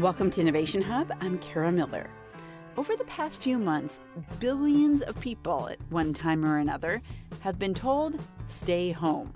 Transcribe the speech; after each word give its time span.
Welcome 0.00 0.30
to 0.30 0.40
Innovation 0.40 0.80
Hub. 0.80 1.12
I'm 1.20 1.36
Kara 1.40 1.70
Miller. 1.70 2.08
Over 2.78 2.96
the 2.96 3.04
past 3.04 3.42
few 3.42 3.58
months, 3.58 4.00
billions 4.38 5.02
of 5.02 5.20
people 5.20 5.68
at 5.68 5.78
one 5.90 6.14
time 6.14 6.42
or 6.42 6.56
another 6.56 7.02
have 7.40 7.58
been 7.58 7.74
told 7.74 8.18
stay 8.46 8.92
home. 8.92 9.34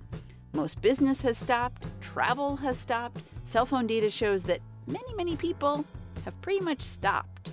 Most 0.54 0.80
business 0.80 1.20
has 1.20 1.36
stopped, 1.36 1.84
travel 2.00 2.56
has 2.56 2.78
stopped, 2.78 3.20
cell 3.44 3.66
phone 3.66 3.86
data 3.86 4.08
shows 4.08 4.42
that 4.44 4.60
many, 4.86 5.12
many 5.16 5.36
people 5.36 5.84
have 6.24 6.40
pretty 6.40 6.60
much 6.60 6.80
stopped. 6.80 7.52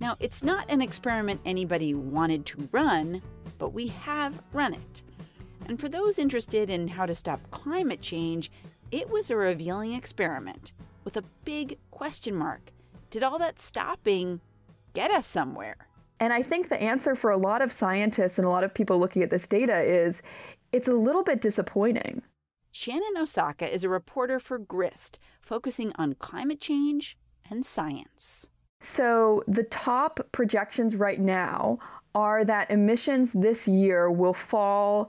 Now, 0.00 0.16
it's 0.18 0.42
not 0.42 0.70
an 0.70 0.80
experiment 0.80 1.42
anybody 1.44 1.92
wanted 1.92 2.46
to 2.46 2.66
run, 2.72 3.20
but 3.58 3.74
we 3.74 3.88
have 3.88 4.40
run 4.54 4.72
it. 4.72 5.02
And 5.66 5.78
for 5.78 5.90
those 5.90 6.18
interested 6.18 6.70
in 6.70 6.88
how 6.88 7.04
to 7.04 7.14
stop 7.14 7.42
climate 7.50 8.00
change, 8.00 8.50
it 8.90 9.10
was 9.10 9.30
a 9.30 9.36
revealing 9.36 9.92
experiment 9.92 10.72
with 11.04 11.16
a 11.16 11.24
big 11.44 11.78
question 12.02 12.34
mark. 12.34 12.72
Did 13.10 13.22
all 13.22 13.38
that 13.38 13.60
stopping 13.60 14.40
get 14.92 15.12
us 15.12 15.24
somewhere? 15.24 15.76
And 16.18 16.32
I 16.32 16.42
think 16.42 16.68
the 16.68 16.82
answer 16.82 17.14
for 17.14 17.30
a 17.30 17.36
lot 17.36 17.62
of 17.62 17.70
scientists 17.70 18.38
and 18.38 18.44
a 18.44 18.50
lot 18.50 18.64
of 18.64 18.74
people 18.74 18.98
looking 18.98 19.22
at 19.22 19.30
this 19.30 19.46
data 19.46 19.80
is 19.82 20.20
it's 20.72 20.88
a 20.88 20.94
little 20.94 21.22
bit 21.22 21.40
disappointing. 21.40 22.20
Shannon 22.72 23.16
Osaka 23.16 23.72
is 23.72 23.84
a 23.84 23.88
reporter 23.88 24.40
for 24.40 24.58
GRIST, 24.58 25.20
focusing 25.42 25.92
on 25.94 26.14
climate 26.14 26.60
change 26.60 27.16
and 27.48 27.64
science. 27.64 28.48
So, 28.80 29.44
the 29.46 29.62
top 29.62 30.18
projections 30.32 30.96
right 30.96 31.20
now 31.20 31.78
are 32.16 32.44
that 32.44 32.68
emissions 32.68 33.32
this 33.32 33.68
year 33.68 34.10
will 34.10 34.34
fall 34.34 35.08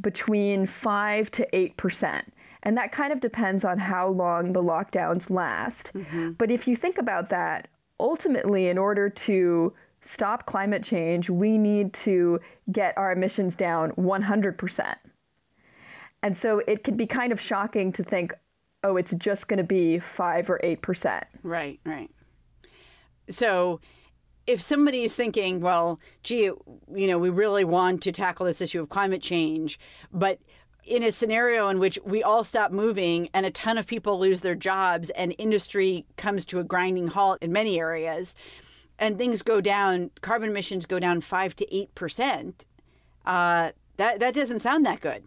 between 0.00 0.64
5 0.64 1.30
to 1.32 1.46
8%. 1.52 2.22
And 2.64 2.76
that 2.76 2.92
kind 2.92 3.12
of 3.12 3.20
depends 3.20 3.64
on 3.64 3.78
how 3.78 4.08
long 4.08 4.52
the 4.52 4.62
lockdowns 4.62 5.30
last. 5.30 5.92
Mm-hmm. 5.94 6.32
But 6.32 6.50
if 6.50 6.66
you 6.66 6.74
think 6.74 6.98
about 6.98 7.28
that, 7.28 7.68
ultimately, 8.00 8.68
in 8.68 8.78
order 8.78 9.08
to 9.08 9.72
stop 10.00 10.46
climate 10.46 10.82
change, 10.82 11.30
we 11.30 11.56
need 11.56 11.92
to 11.92 12.40
get 12.72 12.96
our 12.98 13.12
emissions 13.12 13.54
down 13.54 13.92
100%. 13.92 14.96
And 16.22 16.36
so 16.36 16.62
it 16.66 16.84
can 16.84 16.96
be 16.96 17.06
kind 17.06 17.32
of 17.32 17.40
shocking 17.40 17.92
to 17.92 18.02
think, 18.02 18.32
oh, 18.82 18.96
it's 18.96 19.14
just 19.14 19.46
going 19.48 19.58
to 19.58 19.64
be 19.64 19.98
5 19.98 20.50
or 20.50 20.58
8%. 20.64 21.22
Right, 21.42 21.78
right. 21.84 22.10
So 23.28 23.80
if 24.46 24.60
somebody 24.60 25.02
is 25.02 25.14
thinking, 25.14 25.60
well, 25.60 26.00
gee, 26.22 26.50
you 26.94 27.06
know, 27.06 27.18
we 27.18 27.30
really 27.30 27.64
want 27.64 28.02
to 28.02 28.12
tackle 28.12 28.46
this 28.46 28.60
issue 28.60 28.80
of 28.80 28.88
climate 28.88 29.22
change, 29.22 29.78
but 30.12 30.38
in 30.86 31.02
a 31.02 31.12
scenario 31.12 31.68
in 31.68 31.78
which 31.78 31.98
we 32.04 32.22
all 32.22 32.44
stop 32.44 32.70
moving 32.70 33.28
and 33.34 33.46
a 33.46 33.50
ton 33.50 33.78
of 33.78 33.86
people 33.86 34.18
lose 34.18 34.40
their 34.40 34.54
jobs 34.54 35.10
and 35.10 35.34
industry 35.38 36.04
comes 36.16 36.44
to 36.46 36.58
a 36.58 36.64
grinding 36.64 37.08
halt 37.08 37.38
in 37.42 37.52
many 37.52 37.78
areas 37.78 38.34
and 38.98 39.18
things 39.18 39.42
go 39.42 39.60
down 39.60 40.10
carbon 40.20 40.50
emissions 40.50 40.86
go 40.86 40.98
down 40.98 41.20
5 41.20 41.56
to 41.56 41.66
8% 41.96 42.64
uh, 43.26 43.72
that, 43.96 44.20
that 44.20 44.34
doesn't 44.34 44.60
sound 44.60 44.84
that 44.86 45.00
good 45.00 45.24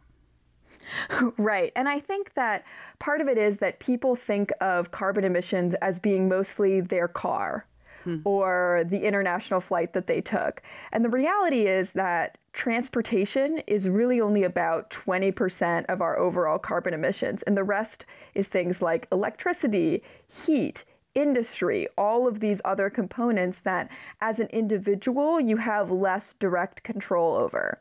Right. 1.38 1.72
And 1.76 1.88
I 1.90 2.00
think 2.00 2.34
that 2.34 2.64
part 3.00 3.22
of 3.22 3.28
it 3.28 3.38
is 3.38 3.58
that 3.58 3.80
people 3.80 4.16
think 4.16 4.52
of 4.62 4.92
carbon 4.92 5.24
emissions 5.24 5.74
as 5.76 6.00
being 6.00 6.28
mostly 6.28 6.82
their 6.82 7.08
car 7.08 7.66
hmm. 8.04 8.18
or 8.24 8.84
the 8.88 9.06
international 9.06 9.60
flight 9.60 9.94
that 9.94 10.08
they 10.08 10.22
took. 10.22 10.62
And 10.92 11.04
the 11.04 11.10
reality 11.10 11.68
is 11.68 11.94
that 11.94 12.38
transportation 12.58 13.60
is 13.68 13.88
really 13.88 14.20
only 14.20 14.44
about 14.44 14.90
20% 14.90 15.86
of 15.90 16.02
our 16.02 16.18
overall 16.18 16.58
carbon 16.58 16.92
emissions. 16.92 17.44
And 17.44 17.56
the 17.56 17.64
rest 17.64 18.06
is 18.34 18.48
things 18.48 18.82
like 18.82 19.08
electricity, 19.12 20.02
heat, 20.28 20.84
industry, 21.14 21.88
all 22.00 22.28
of 22.28 22.40
these 22.40 22.60
other 22.66 22.90
components 22.90 23.60
that 23.62 23.92
as 24.22 24.40
an 24.40 24.48
individual 24.48 25.40
you 25.40 25.58
have 25.58 25.92
less 25.92 26.34
direct 26.40 26.82
control 26.82 27.36
over. 27.36 27.80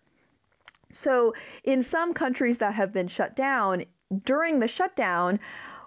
So, 0.90 1.34
in 1.64 1.82
some 1.82 2.12
countries 2.12 2.58
that 2.58 2.74
have 2.74 2.92
been 2.92 3.08
shut 3.08 3.34
down, 3.34 3.84
during 4.24 4.60
the 4.60 4.68
shutdown, 4.68 5.40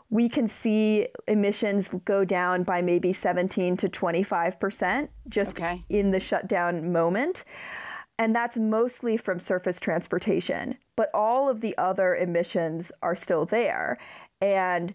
we 0.09 0.27
can 0.27 0.47
see 0.47 1.07
emissions 1.27 1.93
go 2.05 2.25
down 2.25 2.63
by 2.63 2.81
maybe 2.81 3.13
17 3.13 3.77
to 3.77 3.87
25% 3.87 5.07
just 5.29 5.59
okay. 5.59 5.81
in 5.89 6.09
the 6.09 6.19
shutdown 6.19 6.91
moment. 6.91 7.45
And 8.19 8.35
that's 8.35 8.57
mostly 8.57 9.15
from 9.15 9.39
surface 9.39 9.79
transportation. 9.79 10.75
But 10.97 11.09
all 11.13 11.49
of 11.49 11.61
the 11.61 11.75
other 11.77 12.15
emissions 12.17 12.91
are 13.01 13.15
still 13.15 13.45
there. 13.45 13.97
And 14.41 14.93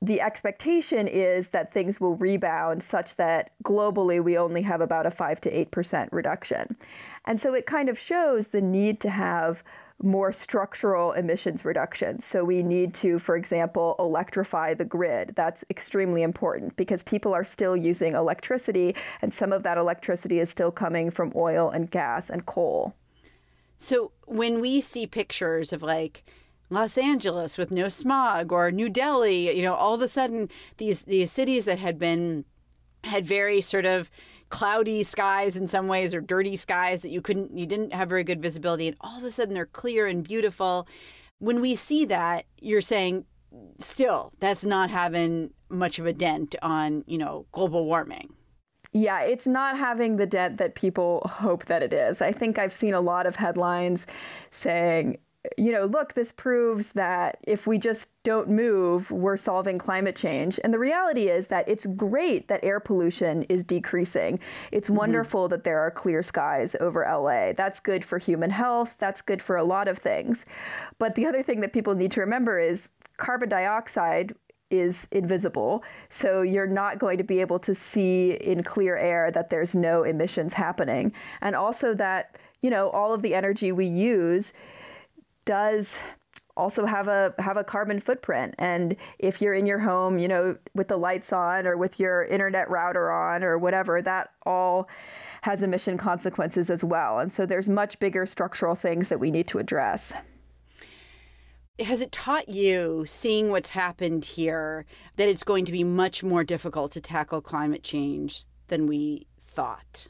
the 0.00 0.20
expectation 0.20 1.08
is 1.08 1.48
that 1.48 1.72
things 1.72 2.00
will 2.00 2.14
rebound 2.14 2.84
such 2.84 3.16
that 3.16 3.50
globally 3.64 4.22
we 4.22 4.38
only 4.38 4.62
have 4.62 4.80
about 4.80 5.06
a 5.06 5.10
5 5.10 5.40
to 5.40 5.66
8% 5.66 6.08
reduction. 6.12 6.76
And 7.24 7.40
so 7.40 7.52
it 7.52 7.66
kind 7.66 7.88
of 7.88 7.98
shows 7.98 8.48
the 8.48 8.60
need 8.60 9.00
to 9.00 9.10
have 9.10 9.64
more 10.02 10.30
structural 10.30 11.12
emissions 11.12 11.64
reductions. 11.64 12.24
So 12.24 12.44
we 12.44 12.62
need 12.62 12.92
to, 12.94 13.18
for 13.18 13.36
example, 13.36 13.96
electrify 13.98 14.74
the 14.74 14.84
grid. 14.84 15.32
That's 15.36 15.64
extremely 15.70 16.22
important 16.22 16.76
because 16.76 17.02
people 17.02 17.32
are 17.32 17.44
still 17.44 17.76
using 17.76 18.14
electricity, 18.14 18.94
and 19.22 19.32
some 19.32 19.52
of 19.52 19.62
that 19.62 19.78
electricity 19.78 20.38
is 20.38 20.50
still 20.50 20.70
coming 20.70 21.10
from 21.10 21.32
oil 21.34 21.70
and 21.70 21.90
gas 21.90 22.28
and 22.28 22.44
coal. 22.44 22.94
So 23.78 24.12
when 24.26 24.60
we 24.60 24.80
see 24.80 25.06
pictures 25.06 25.72
of 25.72 25.82
like 25.82 26.24
Los 26.68 26.98
Angeles 26.98 27.56
with 27.56 27.70
no 27.70 27.88
smog 27.88 28.52
or 28.52 28.70
New 28.70 28.88
Delhi, 28.88 29.56
you 29.56 29.62
know, 29.62 29.74
all 29.74 29.94
of 29.94 30.02
a 30.02 30.08
sudden 30.08 30.50
these 30.78 31.02
these 31.02 31.30
cities 31.30 31.64
that 31.64 31.78
had 31.78 31.98
been 31.98 32.44
had 33.04 33.24
very 33.24 33.60
sort 33.60 33.86
of 33.86 34.10
cloudy 34.48 35.02
skies 35.02 35.56
in 35.56 35.66
some 35.66 35.88
ways 35.88 36.14
or 36.14 36.20
dirty 36.20 36.56
skies 36.56 37.02
that 37.02 37.10
you 37.10 37.20
couldn't 37.20 37.56
you 37.56 37.66
didn't 37.66 37.92
have 37.92 38.08
very 38.08 38.24
good 38.24 38.40
visibility 38.40 38.86
and 38.88 38.96
all 39.00 39.18
of 39.18 39.24
a 39.24 39.30
sudden 39.30 39.54
they're 39.54 39.66
clear 39.66 40.06
and 40.06 40.24
beautiful. 40.24 40.86
When 41.38 41.60
we 41.60 41.74
see 41.74 42.04
that, 42.06 42.46
you're 42.60 42.80
saying 42.80 43.24
still 43.80 44.32
that's 44.40 44.64
not 44.64 44.90
having 44.90 45.52
much 45.68 45.98
of 45.98 46.06
a 46.06 46.12
dent 46.12 46.54
on, 46.62 47.04
you 47.06 47.18
know, 47.18 47.46
global 47.52 47.86
warming. 47.86 48.32
Yeah, 48.92 49.22
it's 49.22 49.46
not 49.46 49.76
having 49.76 50.16
the 50.16 50.26
dent 50.26 50.56
that 50.56 50.74
people 50.74 51.20
hope 51.26 51.66
that 51.66 51.82
it 51.82 51.92
is. 51.92 52.22
I 52.22 52.32
think 52.32 52.58
I've 52.58 52.72
seen 52.72 52.94
a 52.94 53.00
lot 53.00 53.26
of 53.26 53.36
headlines 53.36 54.06
saying 54.50 55.18
you 55.56 55.72
know, 55.72 55.84
look, 55.86 56.14
this 56.14 56.32
proves 56.32 56.92
that 56.92 57.38
if 57.46 57.66
we 57.66 57.78
just 57.78 58.10
don't 58.22 58.48
move, 58.48 59.10
we're 59.10 59.36
solving 59.36 59.78
climate 59.78 60.16
change. 60.16 60.58
And 60.64 60.72
the 60.72 60.78
reality 60.78 61.28
is 61.28 61.46
that 61.48 61.68
it's 61.68 61.86
great 61.86 62.48
that 62.48 62.64
air 62.64 62.80
pollution 62.80 63.44
is 63.44 63.62
decreasing. 63.64 64.38
It's 64.72 64.88
mm-hmm. 64.88 64.98
wonderful 64.98 65.48
that 65.48 65.64
there 65.64 65.78
are 65.78 65.90
clear 65.90 66.22
skies 66.22 66.76
over 66.80 67.06
LA. 67.08 67.52
That's 67.52 67.80
good 67.80 68.04
for 68.04 68.18
human 68.18 68.50
health. 68.50 68.96
That's 68.98 69.22
good 69.22 69.40
for 69.40 69.56
a 69.56 69.64
lot 69.64 69.88
of 69.88 69.98
things. 69.98 70.44
But 70.98 71.14
the 71.14 71.26
other 71.26 71.42
thing 71.42 71.60
that 71.60 71.72
people 71.72 71.94
need 71.94 72.10
to 72.12 72.20
remember 72.20 72.58
is 72.58 72.88
carbon 73.16 73.48
dioxide 73.48 74.34
is 74.70 75.08
invisible. 75.12 75.84
So 76.10 76.42
you're 76.42 76.66
not 76.66 76.98
going 76.98 77.18
to 77.18 77.24
be 77.24 77.40
able 77.40 77.58
to 77.60 77.74
see 77.74 78.32
in 78.32 78.62
clear 78.62 78.96
air 78.96 79.30
that 79.30 79.50
there's 79.50 79.74
no 79.74 80.02
emissions 80.02 80.52
happening. 80.52 81.12
And 81.40 81.54
also 81.54 81.94
that, 81.94 82.36
you 82.62 82.70
know, 82.70 82.90
all 82.90 83.14
of 83.14 83.22
the 83.22 83.34
energy 83.34 83.70
we 83.72 83.86
use 83.86 84.52
does 85.46 85.98
also 86.56 86.86
have 86.86 87.08
a 87.08 87.34
have 87.38 87.56
a 87.56 87.64
carbon 87.64 88.00
footprint. 88.00 88.54
And 88.58 88.96
if 89.18 89.40
you're 89.40 89.54
in 89.54 89.66
your 89.66 89.78
home 89.78 90.18
you 90.18 90.28
know 90.28 90.56
with 90.74 90.88
the 90.88 90.96
lights 90.96 91.32
on 91.32 91.66
or 91.66 91.76
with 91.76 92.00
your 92.00 92.24
internet 92.24 92.68
router 92.70 93.10
on 93.10 93.44
or 93.44 93.58
whatever 93.58 94.00
that 94.02 94.30
all 94.44 94.88
has 95.42 95.62
emission 95.62 95.96
consequences 95.96 96.70
as 96.70 96.82
well. 96.82 97.18
And 97.18 97.30
so 97.30 97.46
there's 97.46 97.68
much 97.68 97.98
bigger 97.98 98.26
structural 98.26 98.74
things 98.74 99.08
that 99.08 99.20
we 99.20 99.30
need 99.30 99.46
to 99.48 99.58
address. 99.58 100.12
Has 101.78 102.00
it 102.00 102.10
taught 102.10 102.48
you 102.48 103.04
seeing 103.06 103.50
what's 103.50 103.70
happened 103.70 104.24
here 104.24 104.86
that 105.16 105.28
it's 105.28 105.44
going 105.44 105.66
to 105.66 105.72
be 105.72 105.84
much 105.84 106.24
more 106.24 106.42
difficult 106.42 106.90
to 106.92 107.02
tackle 107.02 107.42
climate 107.42 107.82
change 107.82 108.44
than 108.68 108.86
we 108.86 109.26
thought 109.40 110.08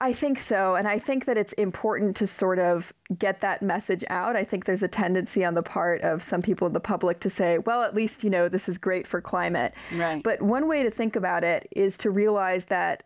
I 0.00 0.12
think 0.12 0.38
so. 0.38 0.74
And 0.74 0.86
I 0.86 0.98
think 0.98 1.24
that 1.24 1.38
it's 1.38 1.54
important 1.54 2.16
to 2.16 2.26
sort 2.26 2.58
of 2.58 2.92
get 3.18 3.40
that 3.40 3.62
message 3.62 4.04
out. 4.10 4.36
I 4.36 4.44
think 4.44 4.66
there's 4.66 4.82
a 4.82 4.88
tendency 4.88 5.44
on 5.44 5.54
the 5.54 5.62
part 5.62 6.02
of 6.02 6.22
some 6.22 6.42
people 6.42 6.66
in 6.66 6.74
the 6.74 6.80
public 6.80 7.20
to 7.20 7.30
say, 7.30 7.58
well, 7.58 7.82
at 7.82 7.94
least, 7.94 8.22
you 8.22 8.28
know, 8.28 8.48
this 8.48 8.68
is 8.68 8.76
great 8.76 9.06
for 9.06 9.22
climate. 9.22 9.72
Right. 9.94 10.22
But 10.22 10.42
one 10.42 10.68
way 10.68 10.82
to 10.82 10.90
think 10.90 11.16
about 11.16 11.44
it 11.44 11.66
is 11.72 11.96
to 11.98 12.10
realize 12.10 12.66
that 12.66 13.04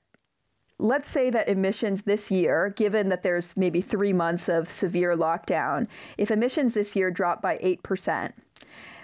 let's 0.81 1.09
say 1.09 1.31
that 1.31 1.49
emissions 1.49 2.03
this 2.03 2.31
year, 2.31 2.71
given 2.77 3.09
that 3.11 3.23
there's 3.23 3.57
maybe 3.57 3.81
three 3.81 4.13
months 4.13 4.49
of 4.49 4.71
severe 4.71 5.17
lockdown, 5.17 5.87
if 6.19 6.31
emissions 6.31 6.75
this 6.75 6.97
year 6.97 7.11
drop 7.11 7.41
by 7.43 7.59
8%, 7.59 8.33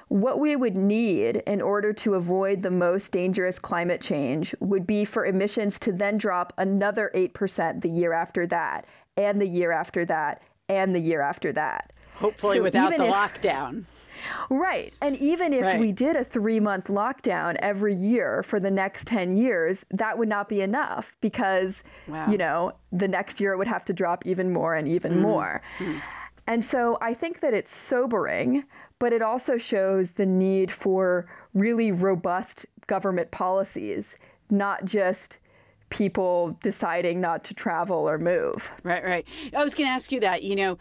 what 0.08 0.38
we 0.38 0.55
would 0.55 0.76
need 0.76 1.37
in 1.47 1.61
order 1.61 1.93
to 1.93 2.14
avoid 2.14 2.62
the 2.62 2.70
most 2.70 3.11
dangerous 3.11 3.58
climate 3.58 4.00
change 4.00 4.55
would 4.61 4.87
be 4.87 5.05
for 5.05 5.26
emissions 5.26 5.79
to 5.81 5.93
then 5.93 6.17
drop 6.17 6.53
another 6.58 7.11
8% 7.14 7.81
the 7.81 7.88
year 7.88 8.12
after 8.12 8.47
that, 8.47 8.87
and 9.17 9.41
the 9.41 9.49
year 9.49 9.73
after 9.73 10.05
that, 10.05 10.43
and 10.69 10.94
the 10.94 11.00
year 11.00 11.20
after 11.20 11.53
that. 11.53 11.93
Hopefully, 12.14 12.58
so 12.58 12.62
without 12.62 12.97
the 12.97 13.06
if, 13.06 13.12
lockdown. 13.12 13.85
Right. 14.49 14.93
And 15.00 15.17
even 15.17 15.53
if 15.53 15.64
right. 15.64 15.79
we 15.79 15.93
did 15.93 16.17
a 16.17 16.25
three 16.25 16.61
month 16.61 16.87
lockdown 16.87 17.56
every 17.56 17.94
year 17.94 18.43
for 18.43 18.61
the 18.61 18.70
next 18.70 19.06
10 19.06 19.37
years, 19.37 19.85
that 19.91 20.17
would 20.17 20.29
not 20.29 20.49
be 20.49 20.62
enough 20.62 21.14
because, 21.20 21.85
wow. 22.08 22.31
you 22.31 22.38
know, 22.38 22.73
the 22.93 23.08
next 23.08 23.41
year 23.41 23.53
it 23.53 23.58
would 23.58 23.67
have 23.67 23.85
to 23.87 23.93
drop 23.93 24.25
even 24.26 24.53
more 24.53 24.75
and 24.75 24.88
even 24.88 25.14
mm 25.14 25.20
more. 25.26 25.62
mm 25.79 26.00
And 26.47 26.62
so 26.62 26.97
I 27.00 27.12
think 27.12 27.41
that 27.41 27.53
it's 27.55 27.75
sobering, 27.75 28.64
but 28.98 29.12
it 29.12 29.22
also 29.22 29.56
shows 29.58 30.12
the 30.12 30.26
need 30.26 30.70
for 30.70 31.26
really 31.54 31.93
robust 31.93 32.66
government 32.87 33.31
policies, 33.31 34.16
not 34.50 34.84
just 34.84 35.38
people 35.88 36.56
deciding 36.62 37.20
not 37.20 37.44
to 37.44 37.54
travel 37.54 38.08
or 38.08 38.19
move. 38.19 38.72
Right, 38.82 39.04
right. 39.04 39.26
I 39.56 39.62
was 39.62 39.75
going 39.75 39.88
to 39.88 39.94
ask 39.94 40.10
you 40.10 40.20
that. 40.20 40.43
You 40.43 40.56
know, 40.56 40.78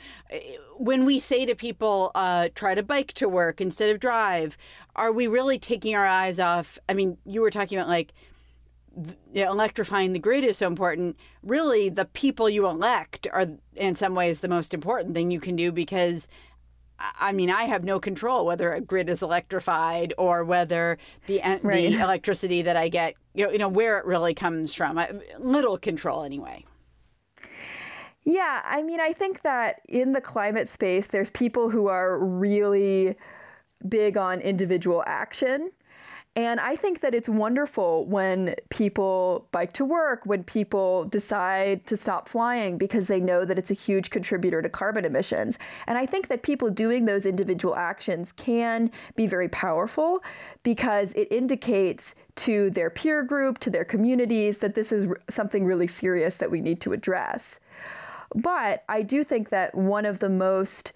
when 0.77 1.05
we 1.05 1.19
say 1.19 1.45
to 1.45 1.55
people, 1.55 2.11
uh, 2.15 2.49
try 2.55 2.73
to 2.73 2.83
bike 2.83 3.13
to 3.13 3.29
work 3.29 3.61
instead 3.61 3.89
of 3.89 3.99
drive, 3.99 4.57
are 4.95 5.11
we 5.11 5.27
really 5.27 5.59
taking 5.59 5.95
our 5.95 6.07
eyes 6.07 6.39
off? 6.39 6.79
I 6.89 6.93
mean, 6.93 7.17
you 7.25 7.41
were 7.41 7.51
talking 7.51 7.77
about 7.77 7.89
like, 7.89 8.13
electrifying 9.33 10.13
the 10.13 10.19
grid 10.19 10.45
is 10.45 10.57
so 10.57 10.67
important. 10.67 11.17
Really, 11.43 11.89
the 11.89 12.05
people 12.05 12.49
you 12.49 12.65
elect 12.65 13.27
are, 13.33 13.47
in 13.75 13.93
some 13.93 14.15
ways, 14.15 14.39
the 14.39 14.47
most 14.47 14.73
important 14.73 15.13
thing 15.13 15.31
you 15.31 15.41
can 15.41 15.57
do 15.57 15.71
because 15.71 16.29
I 16.99 17.33
mean, 17.33 17.49
I 17.49 17.63
have 17.63 17.83
no 17.83 17.99
control 17.99 18.45
whether 18.45 18.73
a 18.73 18.81
grid 18.81 19.09
is 19.09 19.21
electrified 19.21 20.13
or 20.17 20.43
whether 20.43 20.97
the 21.27 21.41
right. 21.43 21.89
the 21.89 21.99
electricity 22.01 22.61
that 22.61 22.77
I 22.77 22.87
get, 22.87 23.15
you 23.33 23.45
know, 23.45 23.51
you 23.51 23.57
know, 23.57 23.69
where 23.69 23.99
it 23.99 24.05
really 24.05 24.33
comes 24.33 24.73
from. 24.73 24.97
I, 24.97 25.11
little 25.37 25.77
control, 25.77 26.23
anyway. 26.23 26.65
Yeah, 28.23 28.61
I 28.63 28.81
mean, 28.81 28.99
I 28.99 29.13
think 29.13 29.43
that 29.43 29.81
in 29.87 30.11
the 30.11 30.21
climate 30.21 30.67
space, 30.67 31.07
there's 31.07 31.29
people 31.29 31.69
who 31.69 31.87
are 31.87 32.17
really 32.17 33.15
big 33.87 34.17
on 34.17 34.41
individual 34.41 35.03
action. 35.05 35.69
And 36.37 36.59
I 36.59 36.75
think 36.75 36.99
that 36.99 37.15
it's 37.15 37.29
wonderful 37.29 38.05
when 38.07 38.55
people 38.69 39.47
bike 39.53 39.71
to 39.73 39.85
work, 39.85 40.25
when 40.25 40.43
people 40.43 41.05
decide 41.05 41.87
to 41.87 41.95
stop 41.95 42.27
flying 42.27 42.77
because 42.77 43.07
they 43.07 43.21
know 43.21 43.45
that 43.45 43.57
it's 43.57 43.71
a 43.71 43.75
huge 43.75 44.09
contributor 44.09 44.61
to 44.61 44.67
carbon 44.67 45.05
emissions. 45.05 45.57
And 45.87 45.97
I 45.97 46.05
think 46.05 46.27
that 46.27 46.43
people 46.43 46.69
doing 46.69 47.05
those 47.05 47.25
individual 47.25 47.77
actions 47.77 48.33
can 48.33 48.91
be 49.15 49.27
very 49.27 49.47
powerful 49.47 50.21
because 50.63 51.13
it 51.13 51.31
indicates 51.31 52.15
to 52.37 52.69
their 52.71 52.89
peer 52.89 53.23
group, 53.23 53.59
to 53.59 53.69
their 53.69 53.85
communities, 53.85 54.57
that 54.57 54.75
this 54.75 54.91
is 54.91 55.07
something 55.29 55.63
really 55.63 55.87
serious 55.87 56.35
that 56.37 56.51
we 56.51 56.59
need 56.59 56.81
to 56.81 56.91
address. 56.91 57.61
But 58.35 58.83
I 58.89 59.03
do 59.03 59.23
think 59.23 59.49
that 59.51 59.73
one 59.73 60.05
of 60.05 60.19
the 60.19 60.29
most 60.29 60.91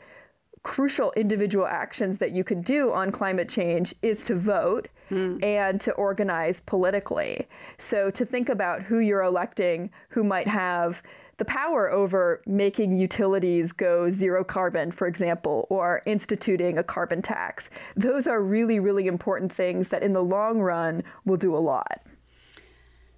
crucial 0.63 1.13
individual 1.13 1.65
actions 1.65 2.17
that 2.17 2.31
you 2.31 2.43
can 2.43 2.61
do 2.61 2.91
on 2.91 3.13
climate 3.13 3.47
change 3.47 3.95
is 4.01 4.25
to 4.25 4.35
vote 4.35 4.89
hmm. 5.09 5.37
and 5.43 5.81
to 5.81 5.91
organize 5.93 6.61
politically. 6.61 7.47
So 7.77 8.09
to 8.11 8.25
think 8.25 8.49
about 8.49 8.81
who 8.81 8.99
you're 8.99 9.23
electing 9.23 9.89
who 10.09 10.23
might 10.23 10.47
have 10.47 11.03
the 11.39 11.45
power 11.45 11.89
over 11.89 12.41
making 12.45 12.97
utilities 12.97 13.71
go 13.71 14.09
zero 14.09 14.43
carbon, 14.43 14.91
for 14.91 15.07
example, 15.07 15.65
or 15.69 16.01
instituting 16.05 16.77
a 16.77 16.83
carbon 16.83 17.21
tax. 17.21 17.69
Those 17.95 18.27
are 18.27 18.43
really, 18.43 18.79
really 18.79 19.07
important 19.07 19.51
things 19.51 19.87
that 19.87 20.03
in 20.03 20.11
the 20.11 20.23
long 20.23 20.59
run 20.59 21.01
will 21.25 21.37
do 21.37 21.55
a 21.55 21.57
lot. 21.57 22.05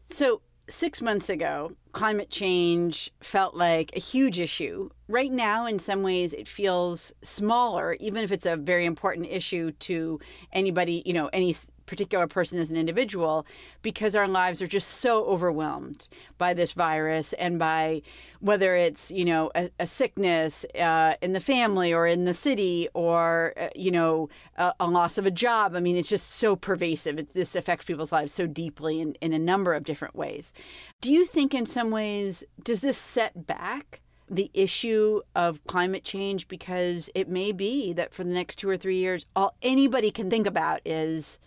So, 0.08 0.42
six 0.70 1.02
months 1.02 1.30
ago, 1.30 1.74
climate 1.94 2.30
change 2.30 3.12
felt 3.22 3.56
like 3.56 3.92
a 3.96 4.00
huge 4.00 4.40
issue. 4.40 4.90
Right 5.08 5.32
now, 5.32 5.66
in 5.66 5.80
some 5.80 6.04
ways, 6.04 6.34
it 6.34 6.48
feels 6.48 7.12
smaller, 7.24 7.98
even 8.00 8.24
if 8.24 8.32
it's 8.32 8.46
a 8.46 8.56
very 8.56 8.86
important 8.86 9.28
issue 9.30 9.72
to 9.72 10.20
anybody, 10.54 11.02
you 11.06 11.14
know, 11.14 11.30
any 11.34 11.56
particular 11.92 12.26
person 12.26 12.58
as 12.58 12.72
an 12.72 12.78
individual 12.78 13.46
because 13.82 14.16
our 14.16 14.28
lives 14.28 14.62
are 14.62 14.68
just 14.68 14.88
so 14.88 15.26
overwhelmed 15.26 16.08
by 16.38 16.54
this 16.54 16.72
virus 16.72 17.34
and 17.34 17.60
by 17.60 18.02
whether 18.40 18.78
it's 18.78 19.12
you 19.12 19.26
know 19.26 19.52
a, 19.56 19.70
a 19.78 19.86
sickness 19.86 20.66
uh, 20.80 21.16
in 21.22 21.34
the 21.34 21.42
family 21.42 21.94
or 21.94 22.08
in 22.08 22.24
the 22.24 22.34
city 22.34 22.88
or 22.94 23.54
uh, 23.60 23.68
you 23.76 23.92
know 23.92 24.30
a, 24.56 24.72
a, 24.80 24.88
loss 24.88 25.18
of 25.18 25.26
a 25.26 25.32
job. 25.32 25.76
I 25.76 25.82
mean 25.82 25.98
it's 25.98 26.08
just 26.08 26.30
so 26.30 26.56
pervasive. 26.56 27.20
It, 27.20 27.34
this 27.34 27.58
affects 27.58 27.84
people's 27.84 28.14
lives 28.14 28.34
so 28.34 28.48
deeply 28.48 29.02
in, 29.02 29.16
in 29.16 29.34
a 29.34 29.40
number 29.40 29.74
of 29.74 29.84
different 29.84 30.16
ways. 30.16 30.54
Do 31.02 31.12
you 31.12 31.26
think 31.26 31.54
in 31.54 31.66
some 31.66 31.92
ways 31.92 32.46
does 32.64 32.80
this 32.80 32.98
set 32.98 33.46
back 33.46 34.00
the 34.30 34.50
issue 34.54 35.20
of 35.36 35.62
climate 35.68 36.06
change? 36.06 36.48
Because 36.48 37.10
it 37.14 37.28
may 37.28 37.52
be 37.52 37.92
that 37.92 38.14
for 38.14 38.24
the 38.24 38.30
next 38.30 38.56
two 38.56 38.70
or 38.70 38.78
three 38.78 38.96
years 38.98 39.26
all 39.36 39.58
anybody 39.62 40.10
can 40.10 40.30
think 40.30 40.48
about 40.48 40.80
is 40.86 41.38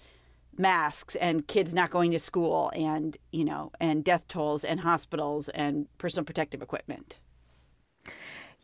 masks 0.58 1.16
and 1.16 1.46
kids 1.46 1.74
not 1.74 1.90
going 1.90 2.10
to 2.12 2.18
school 2.18 2.70
and 2.74 3.16
you 3.32 3.44
know 3.44 3.70
and 3.80 4.04
death 4.04 4.26
tolls 4.28 4.64
and 4.64 4.80
hospitals 4.80 5.48
and 5.50 5.86
personal 5.98 6.24
protective 6.24 6.62
equipment 6.62 7.18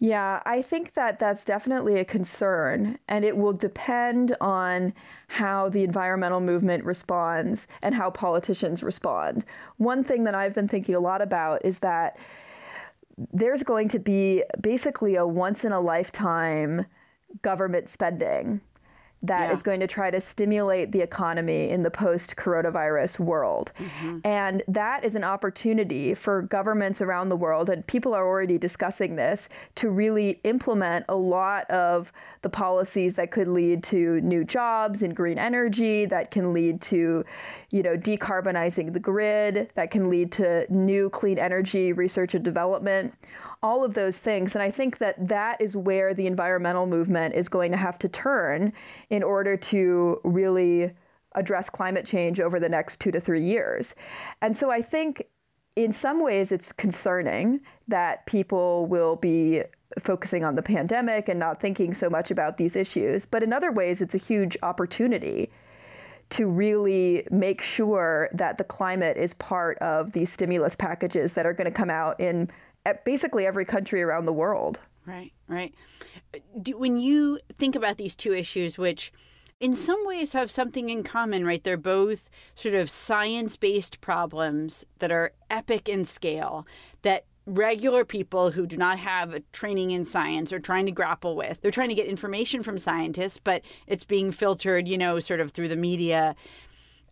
yeah, 0.02 0.40
I 0.46 0.62
think 0.62 0.94
that 0.94 1.19
that's 1.19 1.44
definitely 1.44 1.98
a 1.98 2.06
concern, 2.06 2.98
and 3.06 3.22
it 3.22 3.37
will 3.37 3.52
depend 3.52 4.34
on 4.40 4.94
how 5.28 5.69
the 5.69 5.84
environmental 5.84 6.40
movement 6.40 6.84
responds 6.84 7.69
and 7.82 7.94
how 7.94 8.10
politicians 8.10 8.82
respond. 8.82 9.44
One 9.76 10.02
thing 10.02 10.25
that 10.25 10.34
I've 10.34 10.54
been 10.54 10.69
thinking 10.69 10.94
a 10.94 11.00
lot 11.00 11.20
about 11.20 11.66
is 11.66 11.81
that 11.81 12.16
there's 13.34 13.62
going 13.62 13.88
to 13.88 13.98
be 13.98 14.42
basically 14.62 15.16
a 15.16 15.26
once 15.26 15.66
in 15.66 15.72
a 15.72 15.81
lifetime 15.81 16.87
government 17.42 17.90
spending 17.90 18.62
that 19.22 19.49
yeah. 19.49 19.52
is 19.52 19.62
going 19.62 19.81
to 19.81 19.87
try 19.87 20.11
to 20.11 20.20
stimulate 20.20 20.93
the 20.93 21.00
economy 21.00 21.69
in 21.69 21.82
the 21.82 21.90
post 21.90 22.37
coronavirus 22.37 23.20
world. 23.20 23.72
Mm-hmm. 23.78 24.20
And 24.25 24.62
that 24.67 25.05
is 25.05 25.14
an 25.14 25.25
opportunity 25.25 26.14
for 26.14 26.43
governments 26.43 27.02
around 27.02 27.28
the 27.28 27.37
world, 27.37 27.69
and 27.69 27.87
people 27.87 28.14
are 28.14 28.26
already 28.26 28.56
discussing 28.56 29.17
this, 29.17 29.49
to 29.75 29.90
really 29.90 30.40
implement 30.44 31.05
a 31.08 31.17
lot 31.17 31.70
of 31.70 32.12
the 32.43 32.49
policies 32.49 33.14
that 33.17 33.31
could 33.31 33.49
lead 33.49 33.82
to 33.84 34.20
new 34.22 34.43
jobs 34.43 35.02
in 35.02 35.12
green 35.12 35.38
energy, 35.38 36.06
that 36.06 36.31
can 36.31 36.52
lead 36.52 36.81
to, 36.81 37.25
you 37.70 37.82
know, 37.82 37.96
decarbonizing 37.96 38.93
the 38.93 39.00
grid, 39.00 39.70
that 39.75 39.90
can 39.90 40.08
lead 40.08 40.32
to 40.32 40.66
new 40.73 41.11
clean 41.11 41.38
energy 41.38 41.93
research 41.93 42.34
and 42.34 42.44
development 42.44 43.12
all 43.62 43.85
of 43.85 43.95
those 43.95 44.19
things. 44.19 44.55
And 44.55 44.62
I 44.62 44.71
think 44.71 44.99
that 44.99 45.29
that 45.29 45.61
is 45.61 45.76
where 45.76 46.14
the 46.14 46.26
environmental 46.26 46.87
movement 46.87 47.35
is 47.35 47.49
going 47.49 47.71
to 47.73 47.76
have 47.76 47.99
to 47.99 48.09
turn 48.09 48.73
in 49.11 49.23
order 49.23 49.57
to 49.57 50.21
really 50.25 50.93
address 51.35 51.71
climate 51.71 52.07
change 52.07 52.40
over 52.40 52.59
the 52.59 52.69
next 52.69 53.00
two 53.00 53.11
to 53.11 53.21
three 53.21 53.43
years. 53.43 53.95
And 54.43 54.57
so 54.57 54.71
I 54.71 54.83
think 54.83 55.26
in 55.76 55.93
some 55.93 56.23
ways 56.23 56.52
it's 56.52 56.73
concerning 56.73 57.61
that 57.88 58.26
people 58.26 58.87
will 58.87 59.17
be 59.17 59.62
focusing 59.99 60.45
on 60.45 60.55
the 60.55 60.62
pandemic 60.62 61.29
and 61.29 61.38
not 61.38 61.61
thinking 61.61 61.95
so 61.95 62.09
much 62.09 62.31
about 62.31 62.57
these 62.57 62.76
issues. 62.76 63.26
But 63.26 63.43
in 63.43 63.52
other 63.52 63.73
ways, 63.73 64.00
it's 64.00 64.14
a 64.14 64.19
huge 64.19 64.57
opportunity 64.62 65.50
to 66.31 66.47
really 66.47 67.26
make 67.31 67.61
sure 67.61 68.29
that 68.33 68.57
the 68.57 68.64
climate 68.64 69.17
is 69.17 69.35
part 69.35 69.76
of 69.79 70.12
these 70.12 70.31
stimulus 70.33 70.76
packages 70.76 71.33
that 71.35 71.45
are 71.45 71.52
going 71.52 71.64
to 71.64 71.73
come 71.73 71.90
out 71.90 72.21
in 72.21 72.49
basically 73.04 73.46
every 73.46 73.64
country 73.64 74.02
around 74.02 74.26
the 74.26 74.32
world. 74.32 74.80
Right, 75.06 75.32
right. 75.49 75.75
Do, 76.62 76.78
when 76.78 76.99
you 76.99 77.40
think 77.52 77.75
about 77.75 77.96
these 77.96 78.14
two 78.14 78.32
issues, 78.32 78.78
which 78.78 79.12
in 79.58 79.76
some 79.76 80.06
ways 80.06 80.32
have 80.32 80.50
something 80.50 80.88
in 80.88 81.02
common, 81.02 81.44
right? 81.44 81.62
They're 81.62 81.76
both 81.76 82.30
sort 82.54 82.75
of 82.75 82.88
science 82.88 83.56
based 83.56 84.00
problems 84.00 84.84
that 84.99 85.12
are 85.12 85.32
epic 85.50 85.88
in 85.88 86.04
scale 86.04 86.66
that 87.02 87.25
regular 87.46 88.04
people 88.04 88.50
who 88.50 88.66
do 88.66 88.76
not 88.76 88.99
have 88.99 89.34
a 89.34 89.40
training 89.52 89.90
in 89.90 90.04
science 90.04 90.52
are 90.52 90.60
trying 90.60 90.87
to 90.87 90.92
grapple 90.92 91.37
with. 91.37 91.60
They're 91.60 91.70
trying 91.70 91.88
to 91.88 91.94
get 91.94 92.06
information 92.06 92.62
from 92.62 92.78
scientists, 92.78 93.40
but 93.42 93.62
it's 93.87 94.04
being 94.04 94.32
filtered, 94.32 94.87
you 94.87 94.96
know, 94.96 95.20
sort 95.20 95.40
of 95.40 95.50
through 95.50 95.68
the 95.68 95.76
media. 95.76 96.37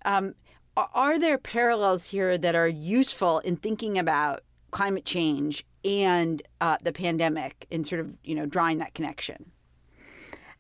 Um, 0.04 0.34
are 0.76 1.18
there 1.18 1.38
parallels 1.38 2.06
here 2.06 2.38
that 2.38 2.54
are 2.54 2.68
useful 2.68 3.40
in 3.40 3.56
thinking 3.56 3.98
about 3.98 4.42
climate 4.70 5.04
change 5.04 5.64
and 5.84 6.42
uh, 6.60 6.76
the 6.82 6.92
pandemic 6.92 7.66
and 7.70 7.87
sort 7.87 8.00
of 8.00 8.16
you 8.25 8.34
know 8.34 8.46
drawing 8.46 8.78
that 8.78 8.94
connection. 8.94 9.50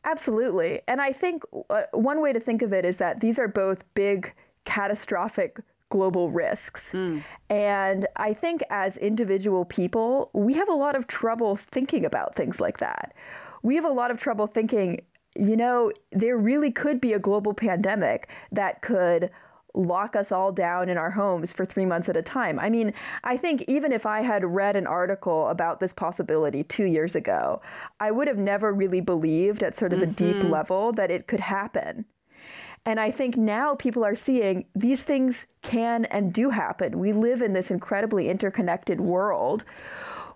Absolutely. 0.04 0.80
And 0.88 1.00
i 1.00 1.12
think 1.12 1.42
uh, 1.70 1.82
one 1.92 2.20
way 2.20 2.32
to 2.32 2.40
think 2.40 2.62
of 2.62 2.72
it 2.72 2.84
is 2.84 2.98
that 2.98 3.20
these 3.20 3.38
are 3.38 3.48
both 3.48 3.84
big 3.94 4.32
catastrophic 4.64 5.60
global 5.90 6.30
risks. 6.30 6.92
Mm. 6.92 7.22
and 7.48 8.06
i 8.16 8.32
think 8.34 8.62
as 8.70 8.98
individual 8.98 9.64
people 9.64 10.30
we 10.34 10.52
have 10.54 10.68
a 10.68 10.74
lot 10.74 10.94
of 10.94 11.06
trouble 11.06 11.56
thinking 11.56 12.04
about 12.04 12.34
things 12.34 12.60
like 12.60 12.78
that. 12.78 13.14
We 13.62 13.74
have 13.74 13.84
a 13.84 13.90
lot 13.90 14.10
of 14.10 14.18
trouble 14.18 14.46
thinking 14.46 15.00
you 15.36 15.56
know 15.56 15.92
there 16.12 16.36
really 16.36 16.70
could 16.70 17.00
be 17.00 17.12
a 17.12 17.18
global 17.18 17.54
pandemic 17.54 18.28
that 18.52 18.82
could 18.82 19.30
lock 19.74 20.16
us 20.16 20.32
all 20.32 20.50
down 20.50 20.88
in 20.88 20.98
our 20.98 21.10
homes 21.10 21.52
for 21.52 21.64
three 21.64 21.86
months 21.86 22.08
at 22.08 22.16
a 22.16 22.22
time. 22.22 22.58
I 22.58 22.70
mean, 22.70 22.92
I 23.24 23.36
think 23.36 23.62
even 23.68 23.92
if 23.92 24.06
I 24.06 24.22
had 24.22 24.44
read 24.44 24.76
an 24.76 24.86
article 24.86 25.48
about 25.48 25.80
this 25.80 25.92
possibility 25.92 26.64
two 26.64 26.86
years 26.86 27.14
ago, 27.14 27.60
I 28.00 28.10
would 28.10 28.28
have 28.28 28.38
never 28.38 28.72
really 28.72 29.00
believed 29.00 29.62
at 29.62 29.74
sort 29.74 29.92
of 29.92 30.00
mm-hmm. 30.00 30.10
a 30.10 30.14
deep 30.14 30.42
level 30.44 30.92
that 30.92 31.10
it 31.10 31.26
could 31.26 31.40
happen. 31.40 32.04
And 32.86 32.98
I 32.98 33.10
think 33.10 33.36
now 33.36 33.74
people 33.74 34.04
are 34.04 34.14
seeing 34.14 34.64
these 34.74 35.02
things 35.02 35.46
can 35.62 36.06
and 36.06 36.32
do 36.32 36.48
happen. 36.48 36.98
We 36.98 37.12
live 37.12 37.42
in 37.42 37.52
this 37.52 37.70
incredibly 37.70 38.28
interconnected 38.28 39.00
world 39.00 39.64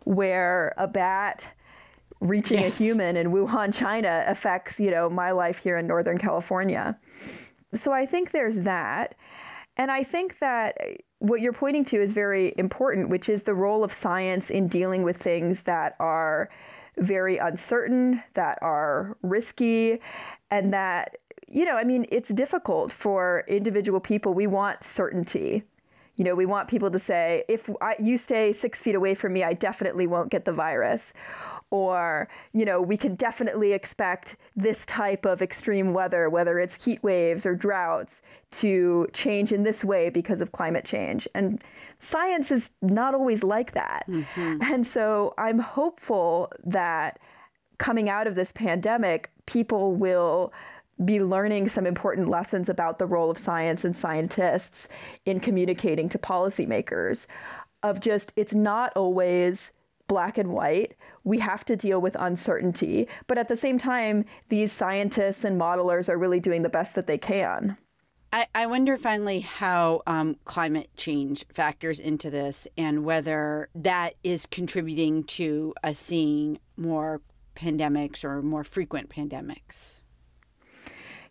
where 0.05 0.75
a 0.77 0.87
bat 0.87 1.51
reaching 2.21 2.61
yes. 2.61 2.79
a 2.79 2.85
human 2.85 3.17
in 3.17 3.33
Wuhan, 3.33 3.75
China 3.75 4.25
affects, 4.27 4.79
you 4.79 4.91
know, 4.91 5.09
my 5.11 5.31
life 5.31 5.59
here 5.59 5.79
in 5.79 5.87
Northern 5.87 6.19
California. 6.19 6.99
So 7.75 7.93
I 7.93 8.07
think 8.07 8.31
there's 8.31 8.59
that. 8.61 9.15
And 9.77 9.91
I 9.91 10.05
think 10.05 10.39
that 10.39 10.77
eh, 10.81 10.97
what 11.19 11.41
you're 11.41 11.53
pointing 11.53 11.85
to 11.87 12.03
is 12.03 12.13
very 12.13 12.55
important, 12.59 13.09
which 13.09 13.29
is 13.29 13.43
the 13.45 13.55
role 13.55 13.85
of 13.85 13.93
science 13.93 14.51
in 14.51 14.69
dealing 14.69 15.03
with 15.03 15.17
things 15.17 15.63
that 15.65 15.95
are 15.99 16.51
very 16.99 17.39
uncertain, 17.39 18.23
that 18.35 18.59
are 18.61 19.17
risky, 19.23 20.01
and 20.51 20.73
that, 20.75 21.17
you 21.49 21.65
know, 21.65 21.77
I 21.77 21.85
mean, 21.85 22.05
it's 22.11 22.29
difficult 22.29 22.93
for 22.93 23.45
individual 23.49 24.01
people. 24.01 24.35
We 24.35 24.47
want 24.47 24.85
certainty. 24.85 25.63
You 26.17 26.25
know, 26.25 26.35
we 26.35 26.45
want 26.47 26.69
people 26.69 26.91
to 26.91 26.99
say, 26.99 27.45
if 27.49 27.71
I, 27.81 27.97
you 27.99 28.19
stay 28.19 28.53
six 28.53 28.83
feet 28.83 28.95
away 28.95 29.15
from 29.15 29.33
me, 29.33 29.45
I 29.45 29.55
definitely 29.55 30.07
won't 30.07 30.31
get 30.31 30.45
the 30.45 30.53
virus. 30.53 31.15
Or 31.71 32.29
you 32.53 32.67
know 32.67 32.83
we 32.83 32.99
can 32.99 33.15
definitely 33.15 33.73
expect 33.73 34.37
this 34.57 34.85
type 34.85 35.25
of 35.25 35.41
extreme 35.41 35.95
weather 35.95 36.29
whether 36.29 36.59
it's 36.59 36.85
heat 36.85 37.03
waves 37.03 37.47
or 37.47 37.55
droughts 37.55 38.21
to 38.51 39.09
change 39.15 39.53
in 39.53 39.63
this 39.63 39.83
way 39.83 40.11
because 40.11 40.43
of 40.43 40.53
climate 40.53 40.85
change. 40.85 41.27
And 41.35 41.63
science 41.99 42.51
is 42.51 42.71
not 42.83 43.15
always 43.15 43.43
like 43.43 43.73
that. 43.73 44.05
Mm-hmm. 44.07 44.59
and 44.63 44.87
so 44.87 45.33
i'm 45.39 45.59
hopeful 45.59 46.53
that 46.65 47.19
coming 47.79 48.09
out 48.09 48.27
of 48.27 48.35
this 48.35 48.53
pandemic 48.53 49.31
people 49.47 49.95
will 49.95 50.53
be 51.05 51.21
learning 51.21 51.69
some 51.69 51.87
important 51.87 52.29
lessons 52.29 52.69
about 52.69 52.99
the 52.99 53.07
role 53.07 53.31
of 53.31 53.39
science 53.39 53.85
and 53.85 53.97
scientists 53.97 54.89
in 55.25 55.41
communicating 55.41 56.09
to 56.09 56.19
policymakers 56.19 57.27
of 57.83 58.01
just 58.01 58.33
it's 58.37 58.55
not 58.55 58.93
always 58.95 59.73
black 60.07 60.37
and 60.37 60.53
white. 60.53 60.95
We 61.25 61.39
have 61.39 61.65
to 61.65 61.75
deal 61.75 62.01
with 62.01 62.17
uncertainty. 62.19 63.09
But 63.29 63.39
at 63.39 63.49
the 63.49 63.57
same 63.57 63.79
time, 63.79 64.27
these 64.51 64.71
scientists 64.71 65.43
and 65.43 65.59
modelers 65.59 66.11
are 66.11 66.19
really 66.19 66.39
doing 66.39 66.63
the 66.63 66.69
best 66.69 66.95
that 66.97 67.07
they 67.07 67.17
can. 67.17 67.79
I, 68.31 68.47
I 68.55 68.67
wonder 68.67 68.99
finally 68.99 69.41
how 69.41 70.03
um, 70.07 70.37
climate 70.45 70.91
change 70.99 71.47
factors 71.49 71.99
into 71.99 72.29
this 72.29 72.69
and 72.77 73.07
whether 73.07 73.71
that 73.75 74.15
is 74.23 74.45
contributing 74.45 75.25
to 75.25 75.73
us 75.83 75.99
seeing 75.99 76.59
more 76.77 77.23
pandemics 77.57 78.23
or 78.23 78.43
more 78.43 78.65
frequent 78.65 79.09
pandemics. 79.09 80.02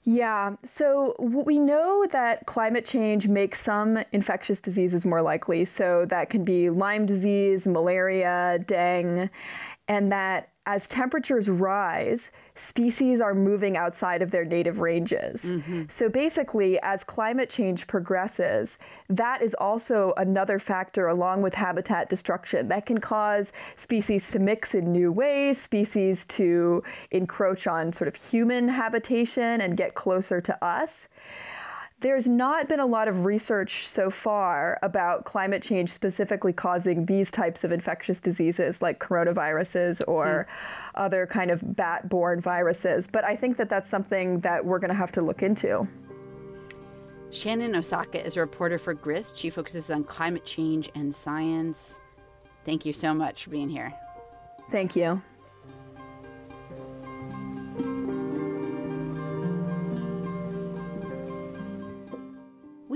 Yeah. 0.04 0.56
So 0.64 1.16
we 1.20 1.60
know 1.60 2.06
that 2.12 2.48
climate 2.48 2.86
change 2.86 3.28
makes 3.28 3.60
some 3.60 4.04
infectious 4.12 4.60
diseases 4.60 5.06
more 5.06 5.22
likely. 5.22 5.64
So 5.66 6.06
that 6.06 6.30
can 6.32 6.44
be 6.44 6.72
Lyme 6.72 7.06
disease, 7.06 7.68
malaria, 7.68 8.60
dengue, 8.66 9.30
and 9.88 10.12
that 10.12 10.51
as 10.68 10.88
temperatures 10.88 11.50
rise, 11.50 12.32
species 12.54 13.20
are 13.20 13.34
moving 13.34 13.78
outside 13.78 14.22
of 14.22 14.30
their 14.30 14.46
native 14.46 14.80
ranges. 14.80 15.52
Mm-hmm. 15.52 15.84
So 15.88 16.08
basically, 16.08 16.80
as 16.82 17.04
climate 17.04 17.50
change 17.50 17.88
progresses, 17.88 18.78
that 19.10 19.42
is 19.42 19.56
also 19.56 20.14
another 20.18 20.60
factor, 20.60 21.08
along 21.08 21.42
with 21.42 21.56
habitat 21.56 22.10
destruction, 22.10 22.68
that 22.68 22.86
can 22.86 23.00
cause 23.00 23.54
species 23.76 24.30
to 24.32 24.40
mix 24.40 24.76
in 24.76 24.92
new 24.92 25.12
ways, 25.12 25.60
species 25.60 26.26
to 26.26 26.84
encroach 27.10 27.66
on 27.66 27.92
sort 27.92 28.08
of 28.08 28.16
human 28.16 28.68
habitation 28.68 29.62
and 29.62 29.76
get 29.76 29.96
closer 29.96 30.42
to 30.42 30.64
us 30.64 31.08
there's 32.02 32.28
not 32.28 32.68
been 32.68 32.80
a 32.80 32.86
lot 32.86 33.08
of 33.08 33.26
research 33.26 33.88
so 33.88 34.10
far 34.10 34.78
about 34.82 35.26
climate 35.26 35.62
change 35.62 35.90
specifically 35.90 36.52
causing 36.52 37.06
these 37.06 37.30
types 37.30 37.64
of 37.64 37.72
infectious 37.72 38.20
diseases 38.20 38.82
like 38.82 39.00
coronaviruses 39.00 40.02
or 40.08 40.48
mm. 40.50 40.92
other 40.96 41.28
kind 41.28 41.52
of 41.52 41.76
bat 41.76 42.10
borne 42.10 42.42
viruses. 42.42 43.08
But 43.08 43.24
I 43.24 43.36
think 43.36 43.56
that 43.58 43.70
that's 43.70 43.90
something 43.90 44.40
that 44.40 44.66
we're 44.66 44.80
going 44.80 44.90
to 44.90 44.96
have 44.96 45.12
to 45.14 45.22
look 45.22 45.44
into. 45.44 45.88
Shannon 47.30 47.76
Osaka 47.76 48.26
is 48.26 48.36
a 48.36 48.42
reporter 48.42 48.78
for 48.78 48.94
GRIST. 48.94 49.38
She 49.38 49.50
focuses 49.50 49.90
on 49.90 50.04
climate 50.04 50.44
change 50.44 50.90
and 50.96 51.16
science. 51.16 52.00
Thank 52.66 52.86
you 52.86 52.94
so 52.94 53.14
much 53.14 53.46
for 53.46 53.52
being 53.52 53.70
here. 53.70 53.94
Thank 54.70 54.96
you. 54.96 55.22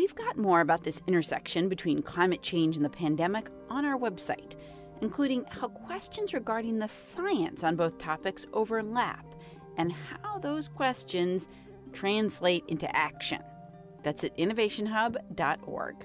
We've 0.06 0.14
got 0.14 0.38
more 0.38 0.62
about 0.62 0.84
this 0.84 1.02
intersection 1.08 1.68
between 1.68 2.04
climate 2.04 2.44
change 2.44 2.76
and 2.76 2.86
the 2.86 2.92
pandemic 2.92 3.50
on 3.72 3.86
our 3.86 3.98
website, 3.98 4.54
including 5.02 5.46
how 5.50 5.70
questions 5.70 6.32
regarding 6.32 6.78
the 6.78 6.88
science 6.88 7.64
on 7.64 7.76
both 7.76 7.98
topics 7.98 8.46
overlap 8.54 9.26
and 9.78 9.92
how 9.92 10.38
those 10.38 10.70
questions 10.70 11.50
translate 11.92 12.64
into 12.68 12.96
action. 12.96 13.42
That's 14.04 14.24
at 14.24 14.38
innovationhub.org. 14.38 15.96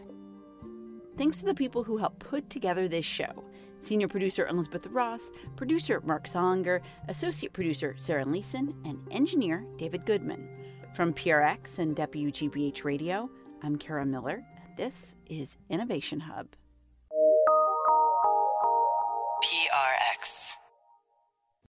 Thanks 1.19 1.38
to 1.40 1.45
the 1.45 1.54
people 1.54 1.85
who 1.85 1.99
helped 1.99 2.21
put 2.21 2.49
together 2.49 2.88
this 2.88 3.04
show 3.04 3.45
senior 3.80 4.09
producer 4.09 4.47
Elizabeth 4.47 4.87
Ross, 4.87 5.30
producer 5.57 6.00
Marc 6.07 6.25
Sollinger, 6.25 6.80
associate 7.09 7.52
producer 7.52 7.95
Sarah 7.99 8.25
Leeson, 8.25 8.75
and 8.87 8.99
engineer 9.11 9.66
David 9.76 10.07
Goodman. 10.07 10.49
From 10.95 11.12
PRX 11.12 11.78
and 11.78 11.95
WGBH 11.95 12.83
Radio, 12.83 13.30
I'm 13.62 13.76
Kara 13.76 14.07
Miller, 14.07 14.43
and 14.64 14.76
this 14.79 15.17
is 15.26 15.59
Innovation 15.69 16.21
Hub. 16.21 16.47